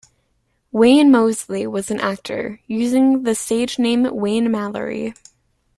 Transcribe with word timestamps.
Wayne 0.71 1.11
Moseley 1.11 1.67
was 1.67 1.91
an 1.91 1.99
actor, 1.99 2.59
using 2.65 3.21
the 3.21 3.35
stage 3.35 3.77
name 3.77 4.05
Wayne 4.11 4.49
Mallory. 4.49 5.13